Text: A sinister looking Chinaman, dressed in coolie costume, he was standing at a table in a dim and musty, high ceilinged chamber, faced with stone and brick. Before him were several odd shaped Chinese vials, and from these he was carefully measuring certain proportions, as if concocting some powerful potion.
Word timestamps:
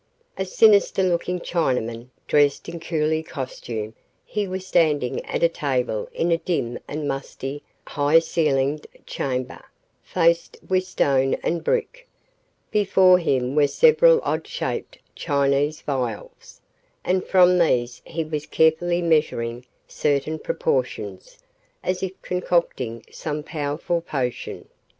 A 0.35 0.45
sinister 0.45 1.03
looking 1.03 1.39
Chinaman, 1.39 2.07
dressed 2.27 2.67
in 2.67 2.79
coolie 2.79 3.21
costume, 3.21 3.93
he 4.25 4.47
was 4.47 4.65
standing 4.65 5.23
at 5.25 5.43
a 5.43 5.47
table 5.47 6.09
in 6.11 6.31
a 6.31 6.39
dim 6.39 6.79
and 6.87 7.07
musty, 7.07 7.61
high 7.85 8.17
ceilinged 8.17 8.87
chamber, 9.05 9.61
faced 10.01 10.57
with 10.67 10.85
stone 10.85 11.35
and 11.43 11.63
brick. 11.63 12.07
Before 12.71 13.19
him 13.19 13.53
were 13.53 13.67
several 13.67 14.19
odd 14.23 14.47
shaped 14.47 14.97
Chinese 15.13 15.81
vials, 15.81 16.61
and 17.03 17.23
from 17.23 17.59
these 17.59 18.01
he 18.03 18.23
was 18.23 18.47
carefully 18.47 19.03
measuring 19.03 19.67
certain 19.87 20.39
proportions, 20.39 21.37
as 21.83 22.01
if 22.01 22.19
concocting 22.23 23.05
some 23.11 23.43
powerful 23.43 24.01
potion. 24.01 24.67